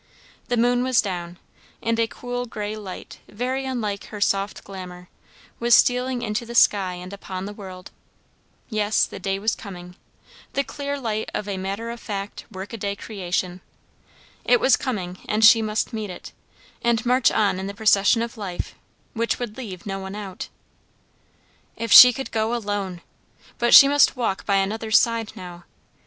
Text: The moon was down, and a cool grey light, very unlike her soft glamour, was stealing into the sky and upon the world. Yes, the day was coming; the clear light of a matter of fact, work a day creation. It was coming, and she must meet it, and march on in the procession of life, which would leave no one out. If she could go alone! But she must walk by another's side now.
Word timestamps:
The 0.47 0.57
moon 0.57 0.81
was 0.81 0.99
down, 0.99 1.37
and 1.79 1.99
a 1.99 2.07
cool 2.07 2.47
grey 2.47 2.75
light, 2.75 3.19
very 3.27 3.65
unlike 3.67 4.05
her 4.05 4.19
soft 4.19 4.63
glamour, 4.63 5.09
was 5.59 5.75
stealing 5.75 6.23
into 6.23 6.43
the 6.43 6.55
sky 6.55 6.93
and 6.95 7.13
upon 7.13 7.45
the 7.45 7.53
world. 7.53 7.91
Yes, 8.67 9.05
the 9.05 9.19
day 9.19 9.37
was 9.37 9.53
coming; 9.53 9.95
the 10.53 10.63
clear 10.63 10.99
light 10.99 11.29
of 11.35 11.47
a 11.47 11.55
matter 11.59 11.91
of 11.91 11.99
fact, 11.99 12.45
work 12.49 12.73
a 12.73 12.77
day 12.77 12.95
creation. 12.95 13.61
It 14.43 14.59
was 14.59 14.75
coming, 14.75 15.19
and 15.29 15.45
she 15.45 15.61
must 15.61 15.93
meet 15.93 16.09
it, 16.09 16.31
and 16.81 17.05
march 17.05 17.29
on 17.31 17.59
in 17.59 17.67
the 17.67 17.75
procession 17.75 18.23
of 18.23 18.37
life, 18.37 18.73
which 19.13 19.37
would 19.37 19.55
leave 19.55 19.85
no 19.85 19.99
one 19.99 20.15
out. 20.15 20.49
If 21.77 21.91
she 21.91 22.11
could 22.11 22.31
go 22.31 22.55
alone! 22.55 23.01
But 23.59 23.75
she 23.75 23.87
must 23.87 24.17
walk 24.17 24.47
by 24.47 24.55
another's 24.55 24.97
side 24.97 25.31
now. 25.35 25.65